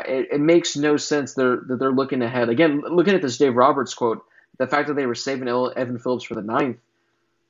[0.00, 2.48] it, it, makes no sense they're, that they're looking ahead.
[2.48, 4.24] Again, looking at this Dave Roberts quote,
[4.58, 6.78] the fact that they were saving Evan Phillips for the ninth,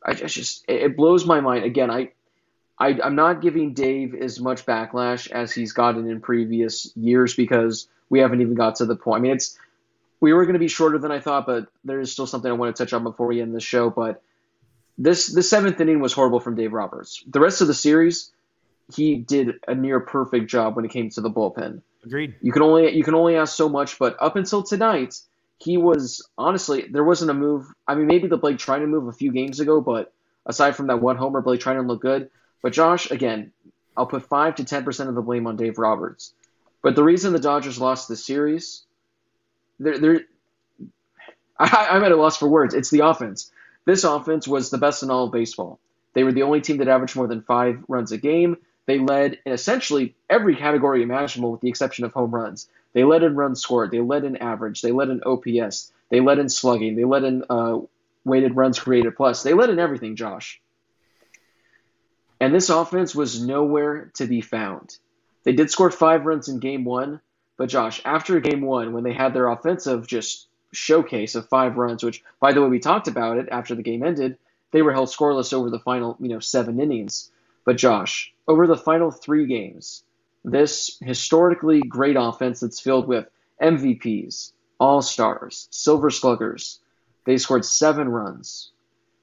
[0.04, 1.64] I just it blows my mind.
[1.64, 2.11] Again, I,
[2.78, 7.88] I I'm not giving Dave as much backlash as he's gotten in previous years because
[8.11, 9.20] we haven't even got to the point.
[9.20, 9.59] I mean, it's
[10.20, 12.54] we were going to be shorter than I thought, but there is still something I
[12.54, 13.90] want to touch on before we end the show.
[13.90, 14.22] But
[14.98, 17.24] this the seventh inning was horrible from Dave Roberts.
[17.26, 18.30] The rest of the series,
[18.94, 21.80] he did a near perfect job when it came to the bullpen.
[22.04, 22.34] Agreed.
[22.42, 25.18] You can only you can only ask so much, but up until tonight,
[25.58, 27.66] he was honestly there wasn't a move.
[27.88, 30.12] I mean, maybe the Blake Treinen move a few games ago, but
[30.46, 32.30] aside from that one homer, Blake Treinen look good.
[32.62, 33.52] But Josh, again,
[33.96, 36.34] I'll put five to ten percent of the blame on Dave Roberts.
[36.82, 38.82] But the reason the Dodgers lost the series,
[39.80, 40.20] they're, they're
[41.58, 42.74] I, I'm at a loss for words.
[42.74, 43.50] It's the offense.
[43.86, 45.78] This offense was the best in all of baseball.
[46.14, 48.56] They were the only team that averaged more than five runs a game.
[48.87, 52.68] They led in essentially every category imaginable with the exception of home runs.
[52.92, 53.90] They led in runs scored.
[53.90, 54.83] They led in average.
[54.83, 55.92] They led in OPS.
[56.11, 56.97] They led in slugging.
[56.97, 57.79] They led in uh,
[58.25, 59.42] weighted runs created plus.
[59.42, 60.61] They led in everything, Josh.
[62.40, 64.97] And this offense was nowhere to be found.
[65.44, 67.20] They did score five runs in game one,
[67.57, 72.03] but Josh, after game one, when they had their offensive just showcase of five runs,
[72.03, 74.37] which, by the way, we talked about it after the game ended,
[74.73, 77.31] they were held scoreless over the final, you know, seven innings.
[77.64, 80.05] But Josh, over the final three games,
[80.44, 83.27] this historically great offense that's filled with
[83.62, 86.81] MVPs, All Stars, Silver Sluggers,
[87.27, 88.72] they scored seven runs.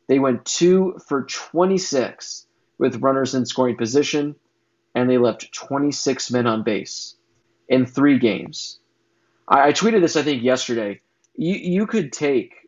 [0.08, 2.48] They went two for 26
[2.80, 4.36] with runners in scoring position.
[4.96, 7.16] and they left 26 men on base
[7.70, 8.80] in three games.
[9.48, 11.00] I, I tweeted this, I think, yesterday.
[11.36, 12.61] You, you could take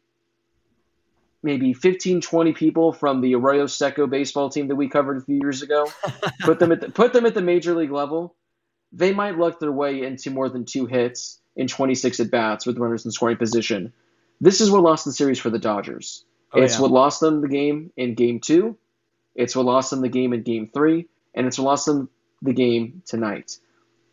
[1.44, 5.40] maybe 15, 20 people from the Arroyo Seco baseball team that we covered a few
[5.42, 5.92] years ago,
[6.42, 8.36] put them at the, put them at the major league level.
[8.92, 12.78] They might luck their way into more than two hits in 26 at bats with
[12.78, 13.94] runners in scoring position.
[14.40, 16.26] This is what lost the series for the Dodgers.
[16.54, 16.82] Oh, it's yeah.
[16.82, 18.78] what lost them the game in game two.
[19.36, 21.08] It's what lost them the game in game three.
[21.34, 22.10] And it's what lost them
[22.42, 23.58] the game tonight.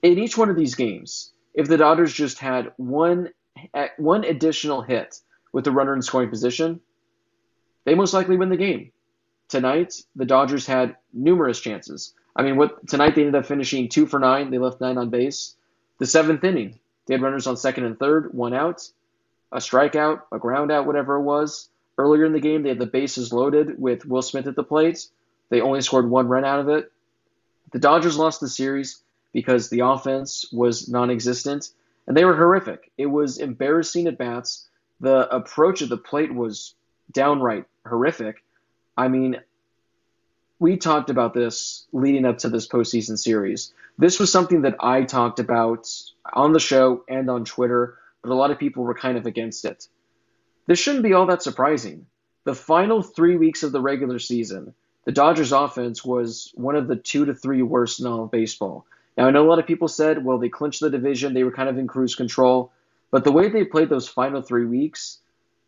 [0.03, 3.31] In each one of these games, if the Dodgers just had one
[3.99, 5.21] one additional hit
[5.53, 6.81] with the runner in scoring position,
[7.85, 8.93] they most likely win the game.
[9.49, 12.14] Tonight, the Dodgers had numerous chances.
[12.37, 14.51] I mean, what tonight they ended up finishing two for nine.
[14.51, 15.57] They left nine on base.
[15.99, 18.88] The seventh inning, they had runners on second and third, one out,
[19.53, 21.69] a strikeout, a ground out, whatever it was.
[21.99, 25.07] Earlier in the game, they had the bases loaded with Will Smith at the plate.
[25.51, 26.93] They only scored one run out of it.
[27.73, 31.71] The Dodgers lost the series because the offense was non existent
[32.07, 32.90] and they were horrific.
[32.97, 34.69] It was embarrassing at bats.
[35.01, 36.75] The approach of the plate was
[37.12, 38.43] downright horrific.
[38.97, 39.40] I mean,
[40.59, 43.73] we talked about this leading up to this postseason series.
[43.99, 45.88] This was something that I talked about
[46.33, 49.64] on the show and on Twitter, but a lot of people were kind of against
[49.64, 49.88] it.
[50.66, 52.07] This shouldn't be all that surprising.
[52.45, 56.97] The final three weeks of the regular season, the Dodgers offense was one of the
[56.97, 58.87] two to three worst in all of baseball.
[59.16, 61.53] Now, I know a lot of people said, well, they clinched the division, they were
[61.53, 62.73] kind of in cruise control,
[63.11, 65.19] but the way they played those final three weeks,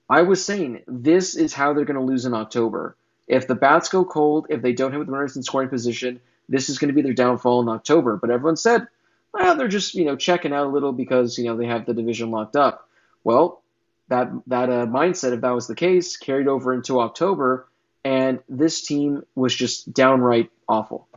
[0.09, 2.97] I was saying this is how they're going to lose in October.
[3.29, 6.69] If the bats go cold, if they don't hit with runners in scoring position, this
[6.69, 8.17] is going to be their downfall in October.
[8.17, 8.87] But everyone said,
[9.33, 11.95] well, they're just you know checking out a little because you know they have the
[11.95, 12.89] division locked up.
[13.25, 13.63] Well,
[14.09, 17.69] that that uh, mindset, if that was the case, carried over into October,
[18.05, 21.09] and this team was just downright awful.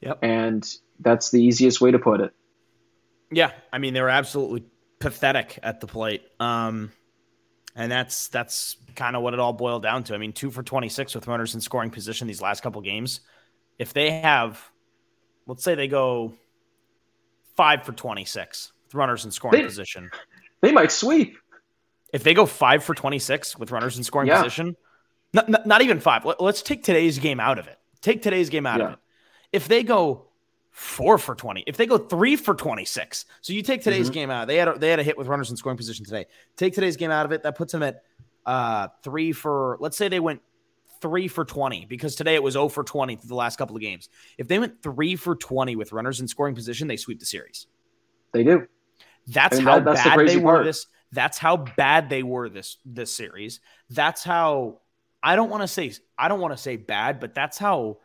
[0.00, 0.18] Yep.
[0.22, 2.32] And that's the easiest way to put it.
[3.30, 4.64] Yeah, I mean they were absolutely
[4.98, 6.22] pathetic at the plate.
[6.40, 6.90] Um,
[7.74, 10.14] and that's that's kind of what it all boiled down to.
[10.14, 13.20] I mean, two for 26 with runners in scoring position these last couple games.
[13.78, 14.62] If they have,
[15.46, 16.34] let's say they go
[17.56, 20.10] five for 26 with runners in scoring they, position,
[20.60, 21.36] they might sweep.
[22.12, 24.42] If they go five for 26 with runners in scoring yeah.
[24.42, 24.76] position,
[25.32, 26.24] not, not, not, even five.
[26.24, 27.78] Let, us take today's game out of it.
[28.00, 28.86] Take today's game out yeah.
[28.86, 28.98] of it.
[29.52, 30.26] If they go
[30.70, 31.64] four for 20.
[31.66, 34.14] If they go three for 26, so you take today's mm-hmm.
[34.14, 36.26] game out, they had a, they had a hit with runners in scoring position today.
[36.56, 38.02] Take today's game out of it, that puts them at
[38.46, 40.40] uh, three for, let's say they went
[41.00, 43.82] three for 20 because today it was 0 for 20 through the last couple of
[43.82, 44.08] games.
[44.38, 47.66] If they went three for 20 with runners in scoring position, they sweep the series.
[48.32, 48.66] They do.
[49.26, 50.58] That's mean, how that, that's bad the they part.
[50.60, 50.86] were this.
[51.12, 53.60] That's how bad they were this this series.
[53.90, 54.80] That's how
[55.22, 57.98] I don't want to say I don't want to say bad, but that's how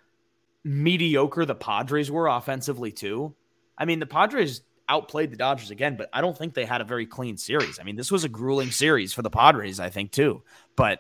[0.66, 3.36] mediocre the Padres were offensively too.
[3.78, 6.86] I mean, the Padres outplayed the Dodgers again, but I don't think they had a
[6.86, 7.80] very clean series.
[7.80, 10.42] I mean, this was a grueling series for the Padres, I think too.
[10.76, 11.00] But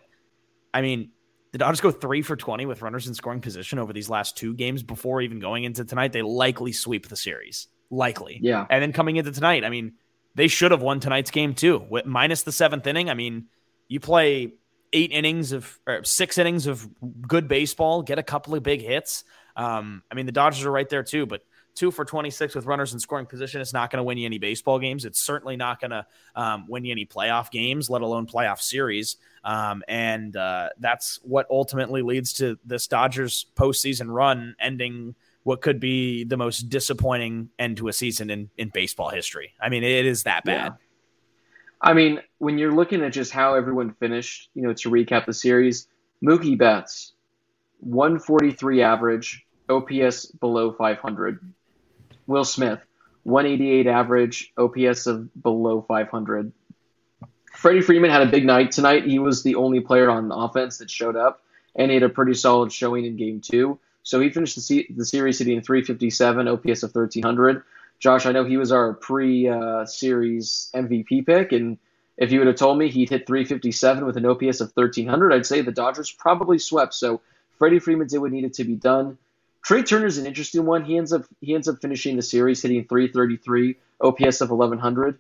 [0.74, 1.12] I mean,
[1.52, 4.54] the Dodgers go three for 20 with runners in scoring position over these last two
[4.54, 6.14] games before even going into tonight.
[6.14, 7.68] They likely sweep the series.
[7.90, 8.40] Likely.
[8.42, 8.66] Yeah.
[8.70, 9.94] And then coming into tonight, I mean,
[10.36, 11.86] they should have won tonight's game too.
[11.90, 13.10] With minus the seventh inning.
[13.10, 13.46] I mean,
[13.88, 14.54] you play
[14.96, 16.88] eight innings of or six innings of
[17.28, 19.26] good baseball, get a couple of big hits.
[19.56, 21.44] Um, I mean, the Dodgers are right there too, but
[21.76, 24.38] two for 26 with runners in scoring position is not going to win you any
[24.38, 25.06] baseball games.
[25.06, 26.06] It's certainly not going to
[26.36, 29.18] um, win you any playoff games, let alone playoff series.
[29.44, 35.80] Um, and uh, that's what ultimately leads to this Dodgers postseason run ending what could
[35.80, 39.54] be the most disappointing end to a season in, in baseball history.
[39.62, 40.74] I mean, it is that bad.
[40.74, 40.85] Yeah.
[41.86, 45.34] I mean, when you're looking at just how everyone finished, you know, to recap the
[45.34, 45.88] series,
[46.22, 47.14] Mookie Betts,
[47.82, 51.54] 143 average, OPS below 500.
[52.26, 52.80] Will Smith,
[53.22, 56.52] 188 average, OPS of below 500.
[57.54, 59.06] Freddie Freeman had a big night tonight.
[59.06, 61.44] He was the only player on offense that showed up,
[61.76, 63.78] and he had a pretty solid showing in game two.
[64.02, 67.62] So he finished the, se- the series hitting 357, OPS of 1300.
[68.00, 71.78] Josh, I know he was our pre uh, series MVP pick, and
[72.18, 75.46] if you would have told me he'd hit 357 with an OPS of 1300, I'd
[75.46, 76.94] say the Dodgers probably swept.
[76.94, 77.22] So
[77.58, 79.18] Freddie Freeman did what needed to be done.
[79.64, 80.86] Trea Turner's an interesting one.
[80.86, 85.18] He ends up he ends up finishing the series hitting 333, OPS of 1100,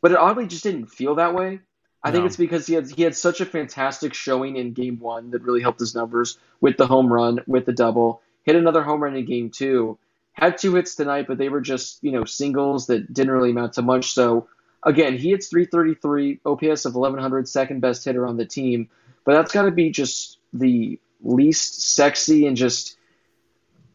[0.00, 1.60] but it oddly just didn't feel that way.
[2.04, 2.16] I no.
[2.16, 5.42] think it's because he had he had such a fantastic showing in Game One that
[5.42, 8.20] really helped his numbers with the home run, with the double.
[8.42, 9.98] Hit another home run in Game Two.
[10.32, 13.74] Had two hits tonight, but they were just you know singles that didn't really amount
[13.74, 14.12] to much.
[14.12, 14.48] So
[14.82, 18.88] again, he hits 333, OPS of 1100, second best hitter on the team.
[19.24, 22.96] But that's got to be just the least sexy and just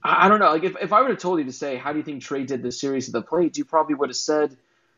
[0.03, 0.51] I don't know.
[0.51, 2.45] Like if, if I would have told you to say, how do you think Trea
[2.45, 4.55] did this series at the plate, you probably would have said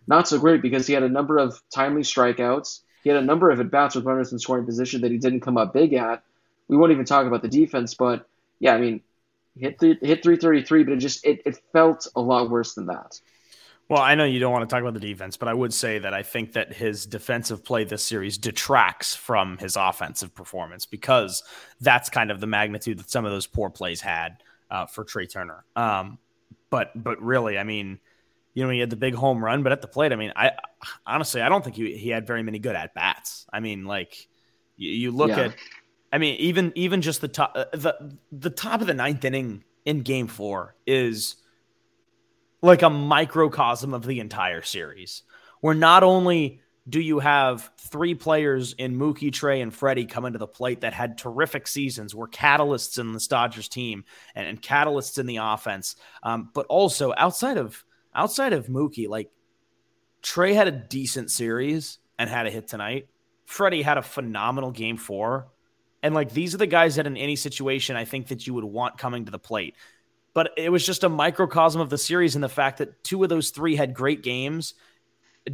[0.08, 2.82] not so great because he had a number of timely strikeouts.
[3.04, 5.40] He had a number of at bats with runners in scoring position that he didn't
[5.40, 6.24] come up big at.
[6.68, 8.28] We won't even talk about the defense, but
[8.60, 9.02] yeah, I mean,
[9.60, 13.20] hit th- hit 333, but it just it, it felt a lot worse than that.
[13.90, 15.98] Well, I know you don't want to talk about the defense, but I would say
[15.98, 21.42] that I think that his defensive play this series detracts from his offensive performance because
[21.82, 25.26] that's kind of the magnitude that some of those poor plays had uh, for Trea
[25.26, 25.66] Turner.
[25.76, 26.20] Um,
[26.70, 28.00] but but really, I mean,
[28.54, 30.52] you know, he had the big home run, but at the plate, I mean, I
[31.08, 33.48] honestly, I don't think he, he had very many good at bats.
[33.52, 34.28] I mean, like
[34.78, 35.46] you, you look yeah.
[35.46, 35.56] at,
[36.12, 39.64] I mean, even even just the top uh, the the top of the ninth inning
[39.86, 41.36] in Game Four is
[42.62, 45.24] like a microcosm of the entire series,
[45.62, 50.40] where not only do you have three players in Mookie, Trea, and Freddie come into
[50.40, 55.20] the plate that had terrific seasons, were catalysts in the Dodgers team and, and catalysts
[55.20, 57.84] in the offense, um, but also outside of
[58.16, 59.30] outside of Mookie, like
[60.22, 63.08] Trea had a decent series and had a hit tonight.
[63.46, 65.48] Freddie had a phenomenal game four.
[66.02, 68.64] And like these are the guys that in any situation I think that you would
[68.64, 69.76] want coming to the plate
[70.34, 73.30] but it was just a microcosm of the series and the fact that two of
[73.30, 74.74] those three had great games,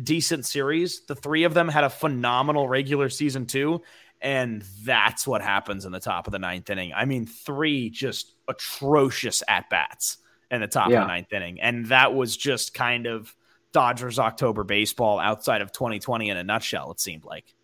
[0.04, 1.06] decent series.
[1.06, 3.82] The three of them had a phenomenal regular season too.
[4.22, 6.94] And that's what happens in the top of the ninth inning.
[6.94, 10.18] I mean, three just atrocious at bats
[10.52, 10.98] in the top yeah.
[10.98, 11.60] of the ninth inning.
[11.62, 13.36] And that was just kind of
[13.72, 17.55] Dodgers October baseball outside of 2020 in a nutshell, it seemed like.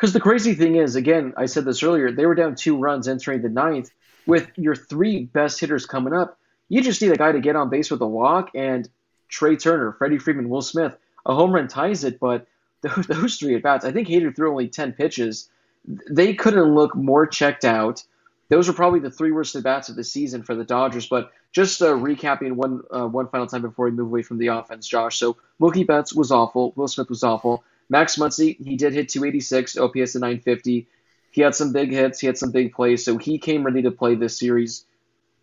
[0.00, 3.06] Because the crazy thing is, again, I said this earlier, they were down two runs
[3.06, 3.90] entering the ninth
[4.26, 6.38] with your three best hitters coming up,
[6.70, 8.50] you just need a guy to get on base with a walk.
[8.54, 8.88] And
[9.28, 12.18] Trea Turner, Freddie Freeman, Will Smith, a home run ties it.
[12.18, 12.46] But
[12.80, 15.50] those, those three at bats, I think Hader threw only 10 pitches.
[15.84, 18.02] They couldn't look more checked out.
[18.48, 21.08] Those were probably the three worst at bats of the season for the Dodgers.
[21.08, 24.46] But just uh, recapping one uh, one final time before we move away from the
[24.46, 25.18] offense, Josh.
[25.18, 26.72] So Mookie Betts was awful.
[26.74, 27.64] Will Smith was awful.
[27.90, 30.86] Max Muncy, he did hit 286, OPS at 950.
[31.32, 32.20] He had some big hits.
[32.20, 33.04] He had some big plays.
[33.04, 34.86] So he came ready to play this series.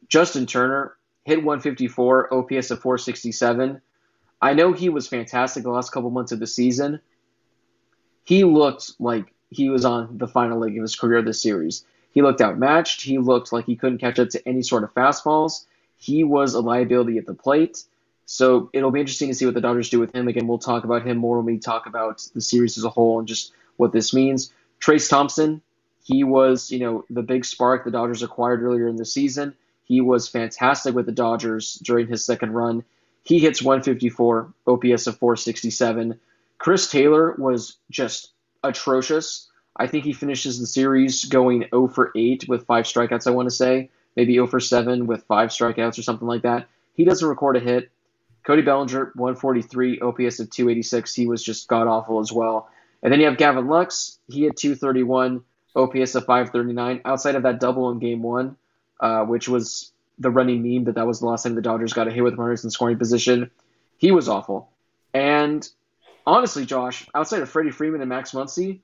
[0.07, 3.81] Justin Turner hit 154, OPS of 467.
[4.41, 7.01] I know he was fantastic the last couple months of the season.
[8.23, 11.83] He looked like he was on the final leg of his career this series.
[12.11, 13.01] He looked outmatched.
[13.01, 15.65] He looked like he couldn't catch up to any sort of fastballs.
[15.97, 17.83] He was a liability at the plate.
[18.27, 20.27] So it'll be interesting to see what the Dodgers do with him.
[20.27, 23.19] Again, we'll talk about him more when we talk about the series as a whole
[23.19, 24.51] and just what this means.
[24.81, 25.61] Trayce Thompson,
[26.03, 29.55] he was, you know, the big spark the Dodgers acquired earlier in the season.
[29.85, 32.83] He was fantastic with the Dodgers during his second run.
[33.23, 36.19] He hits 154, OPS of 467.
[36.57, 39.49] Chris Taylor was just atrocious.
[39.77, 43.47] I think he finishes the series going 0 for 8 with five strikeouts, I want
[43.47, 43.89] to say.
[44.17, 46.67] Maybe 0 for 7 with five strikeouts or something like that.
[46.93, 47.89] He doesn't record a hit.
[48.47, 51.13] Cody Bellinger, 143, OPS of 286.
[51.13, 52.69] He was just god awful as well.
[53.03, 54.19] And then you have Gavin Lux.
[54.29, 55.43] He had 231,
[55.75, 57.01] OPS of 539.
[57.03, 58.55] Outside of that double in game one,
[59.01, 62.07] uh, which was the running meme that that was the last time the Dodgers got
[62.07, 63.51] a hit with runners in scoring position,
[63.97, 64.71] he was awful.
[65.13, 65.67] And
[66.25, 68.79] honestly, Josh, outside of Freddie Freeman and Max Muncy,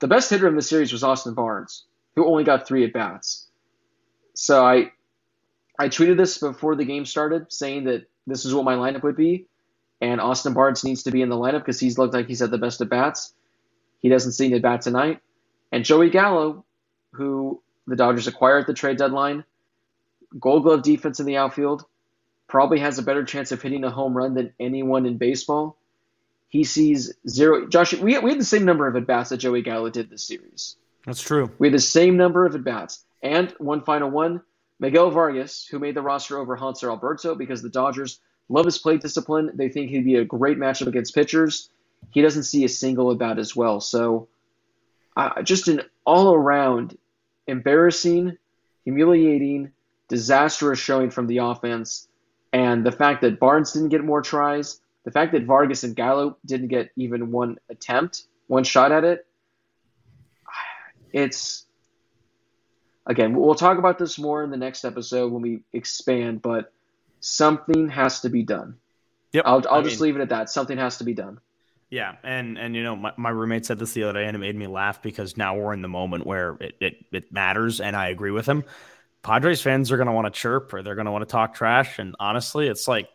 [0.00, 1.84] the best hitter in the series was Austin Barnes,
[2.16, 3.46] who only got three at bats.
[4.34, 4.90] So I,
[5.78, 9.16] I tweeted this before the game started, saying that this is what my lineup would
[9.16, 9.46] be,
[10.00, 12.50] and Austin Barnes needs to be in the lineup because he's looked like he's had
[12.50, 13.32] the best at bats.
[14.00, 15.20] He doesn't see any at bat tonight.
[15.72, 16.64] And Joey Gallo,
[17.12, 19.44] who the Dodgers acquired at the trade deadline,
[20.38, 21.84] gold glove defense in the outfield,
[22.48, 25.76] probably has a better chance of hitting a home run than anyone in baseball.
[26.48, 27.66] He sees zero.
[27.66, 30.24] Josh, we, we had the same number of at bats that Joey Gallo did this
[30.24, 30.76] series.
[31.04, 31.50] That's true.
[31.58, 33.04] We had the same number of at bats.
[33.22, 34.42] And one final one
[34.84, 38.20] Miguel Vargas, who made the roster over Hanser Alberto because the Dodgers
[38.50, 39.50] love his plate discipline.
[39.54, 41.70] They think he'd be a great matchup against pitchers.
[42.10, 43.80] He doesn't see a single bat as well.
[43.80, 44.28] So
[45.16, 46.98] uh, just an all around
[47.46, 48.36] embarrassing,
[48.84, 49.72] humiliating,
[50.08, 52.06] disastrous showing from the offense.
[52.52, 56.36] And the fact that Barnes didn't get more tries, the fact that Vargas and Gallo
[56.44, 59.26] didn't get even one attempt, one shot at it,
[61.14, 61.63] it's
[63.06, 66.72] again, we'll talk about this more in the next episode when we expand, but
[67.20, 68.76] something has to be done.
[69.32, 69.44] Yep.
[69.46, 70.50] I'll, I'll just mean, leave it at that.
[70.50, 71.40] Something has to be done.
[71.90, 74.40] Yeah, and and you know my, my roommate said this the other day, and it
[74.40, 77.94] made me laugh because now we're in the moment where it it, it matters, and
[77.94, 78.64] I agree with him.
[79.22, 81.54] Padres fans are going to want to chirp or they're going to want to talk
[81.54, 83.08] trash, and honestly, it's like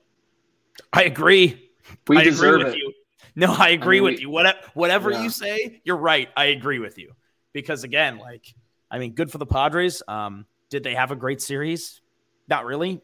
[0.93, 1.69] I agree.
[2.07, 2.77] We I deserve agree it.
[2.77, 2.93] You.
[3.35, 4.29] No, I agree I mean, with we, you.
[4.29, 5.23] Whatever whatever yeah.
[5.23, 6.29] you say, you're right.
[6.37, 7.13] I agree with you
[7.53, 8.53] because again, like
[8.91, 10.01] I mean, good for the Padres.
[10.07, 12.01] Um, did they have a great series?
[12.47, 13.01] Not really.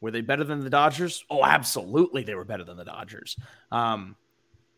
[0.00, 1.24] Were they better than the Dodgers?
[1.28, 3.36] Oh, absolutely, they were better than the Dodgers.
[3.70, 4.16] Um,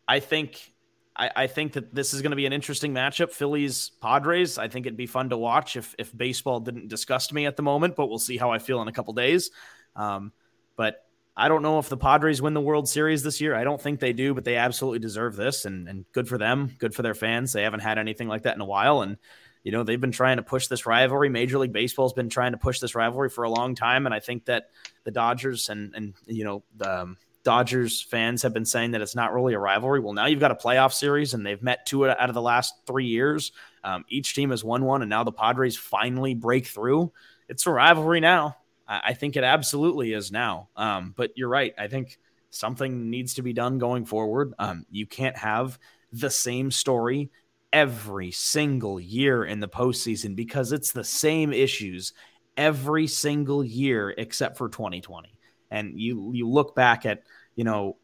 [0.07, 0.73] I think
[1.15, 3.31] I, I, think that this is going to be an interesting matchup.
[3.31, 4.57] Phillies Padres.
[4.57, 7.63] I think it'd be fun to watch if if baseball didn't disgust me at the
[7.63, 9.51] moment, but we'll see how I feel in a couple days.
[9.95, 10.33] Um,
[10.75, 11.05] but
[11.37, 13.55] I don't know if the Padres win the World Series this year.
[13.55, 16.75] I don't think they do, but they absolutely deserve this, and and good for them,
[16.79, 17.53] good for their fans.
[17.53, 19.17] They haven't had anything like that in a while, and
[19.63, 21.29] you know they've been trying to push this rivalry.
[21.29, 24.19] Major League Baseball's been trying to push this rivalry for a long time, and I
[24.19, 24.69] think that
[25.03, 29.15] the Dodgers and and you know the um, Dodgers fans have been saying that it's
[29.15, 29.99] not really a rivalry.
[29.99, 32.73] Well, now you've got a playoff series, and they've met two out of the last
[32.85, 33.51] three years.
[33.83, 37.11] Um, each team has won one, and now the Padres finally break through.
[37.49, 38.57] It's a rivalry now.
[38.87, 40.69] I, I think it absolutely is now.
[40.75, 41.73] Um, but you're right.
[41.77, 42.17] I think
[42.49, 44.53] something needs to be done going forward.
[44.59, 45.79] Um, you can't have
[46.13, 47.31] the same story
[47.73, 52.13] every single year in the postseason because it's the same issues
[52.55, 55.35] every single year except for 2020
[55.71, 57.23] and you you look back at
[57.55, 57.97] you know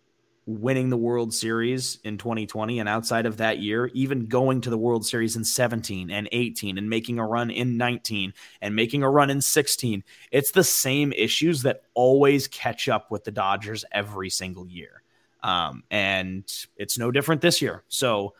[0.50, 4.78] winning the World Series in 2020 and outside of that year, even going to the
[4.78, 9.10] World Series in 17 and 18 and making a run in 19 and making a
[9.10, 14.32] run in 16, it's the same issues that always catch up with the Dodgers every
[14.32, 15.04] single year.
[15.44, 16.44] Um, and
[16.76, 17.84] it's no different this year.
[17.88, 18.34] So,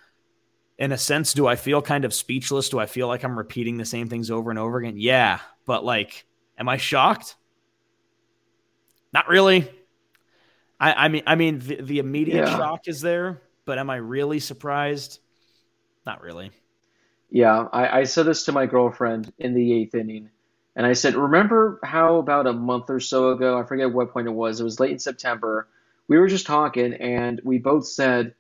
[0.80, 2.70] in a sense, do I feel kind of speechless?
[2.70, 4.96] Do I feel like I'm repeating the same things over and over again?
[4.98, 5.40] Yeah.
[5.66, 6.26] But, like,
[6.58, 7.36] am I shocked?
[9.12, 9.70] Not really.
[10.80, 12.58] I, I mean, I mean, the, the immediate yeah.
[12.58, 15.20] shock is there, but am I really surprised?
[16.06, 16.52] Not really.
[17.30, 20.30] Yeah, I, I said this to my girlfriend in the eighth inning,
[20.76, 23.60] and I said, "Remember how about a month or so ago?
[23.60, 24.60] I forget what point it was.
[24.60, 25.68] It was late in September.
[26.08, 28.34] We were just talking, and we both said."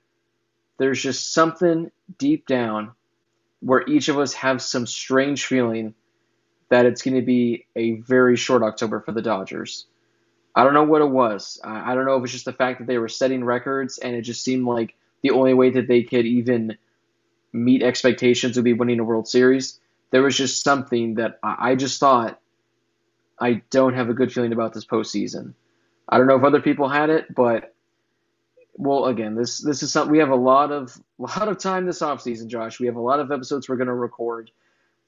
[0.77, 2.91] There's just something deep down
[3.61, 5.93] where each of us have some strange feeling
[6.69, 9.85] that it's going to be a very short October for the Dodgers.
[10.55, 11.59] I don't know what it was.
[11.63, 14.21] I don't know if it's just the fact that they were setting records and it
[14.21, 16.77] just seemed like the only way that they could even
[17.51, 19.79] meet expectations would be winning a World Series.
[20.11, 22.39] There was just something that I just thought
[23.39, 25.53] I don't have a good feeling about this postseason.
[26.07, 27.73] I don't know if other people had it, but
[28.73, 31.85] well, again, this this is something we have a lot of a lot of time
[31.85, 32.79] this offseason, Josh.
[32.79, 34.51] We have a lot of episodes we're going to record,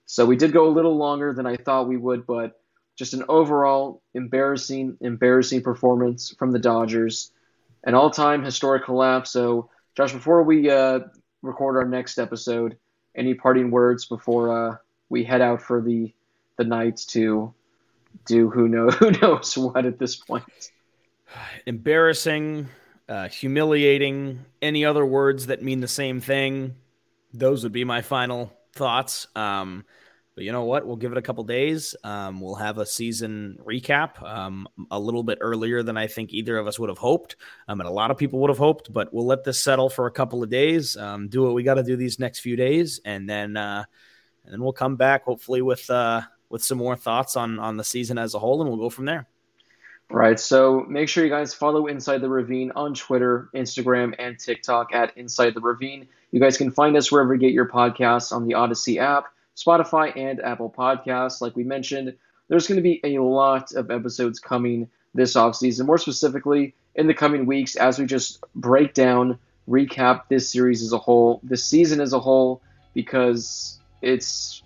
[0.06, 2.60] so we did go a little longer than I thought we would, but
[2.96, 7.32] just an overall embarrassing, embarrassing performance from the Dodgers,
[7.84, 9.32] an all-time historic collapse.
[9.32, 11.00] So, Josh, before we uh,
[11.42, 12.78] record our next episode,
[13.16, 14.76] any parting words before uh,
[15.10, 16.14] we head out for the
[16.58, 17.54] the night to
[18.26, 20.44] do who know who knows what at this point?
[21.66, 22.68] Embarrassing,
[23.12, 24.46] uh, humiliating.
[24.62, 26.76] Any other words that mean the same thing?
[27.34, 29.28] Those would be my final thoughts.
[29.36, 29.84] Um,
[30.34, 30.88] but you know what?
[30.88, 31.94] We'll give it a couple days.
[32.06, 36.58] Um, we'll have a season recap um, a little bit earlier than I think either
[36.58, 37.36] of us would have hoped,
[37.68, 38.94] um, and a lot of people would have hoped.
[38.94, 40.96] But we'll let this settle for a couple of days.
[40.96, 43.84] Um, do what we got to do these next few days, and then uh,
[44.46, 47.84] and then we'll come back hopefully with uh, with some more thoughts on on the
[47.84, 49.28] season as a whole, and we'll go from there.
[50.12, 50.40] Right.
[50.40, 55.16] So make sure you guys follow Inside the Ravine on Twitter, Instagram, and TikTok at
[55.18, 56.08] Inside the Ravine.
[56.32, 59.26] You guys can find us wherever you get your podcasts on the Audacy app.
[59.56, 61.42] Spotify, and Apple Podcasts.
[61.42, 62.16] Like we mentioned,
[62.48, 67.14] there's going to be a lot of episodes coming this offseason, more specifically in the
[67.14, 69.38] coming weeks as we just break down,
[69.70, 72.62] recap this series as a whole, this season as a whole,
[72.94, 74.64] because it's,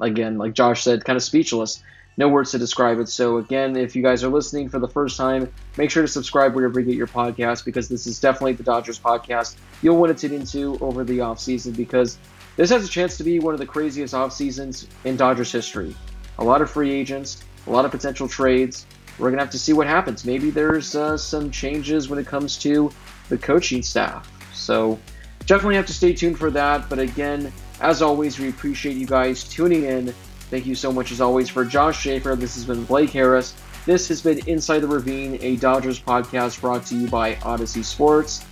[0.00, 1.82] again, like Josh said, kind of speechless.
[2.20, 3.08] No words to describe it.
[3.08, 6.54] So, again, if you guys are listening for the first time, make sure to subscribe
[6.54, 10.28] wherever you get your podcast because this is definitely the Dodgers podcast you'll want to
[10.28, 12.18] tune into over the offseason because
[12.56, 15.96] this has a chance to be one of the craziest off seasons in Dodgers history.
[16.36, 18.84] A lot of free agents, a lot of potential trades.
[19.18, 20.26] We're going to have to see what happens.
[20.26, 22.92] Maybe there's uh, some changes when it comes to
[23.30, 24.30] the coaching staff.
[24.52, 24.98] So
[25.46, 26.86] definitely have to stay tuned for that.
[26.90, 27.50] But again,
[27.80, 30.14] as always, we appreciate you guys tuning in.
[30.50, 32.34] Thank you so much, as always, for Josh Schaefer.
[32.34, 33.54] This has been Blake Harris.
[33.86, 38.44] This has been Inside the Ravine, a Dodgers podcast brought to you by Audacy Sports.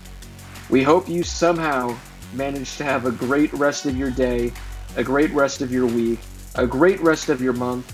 [0.70, 1.96] We hope you somehow
[2.34, 4.52] manage to have a great rest of your day,
[4.96, 6.20] a great rest of your week,
[6.54, 7.90] a great rest of your month,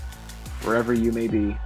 [0.63, 1.57] wherever you may be.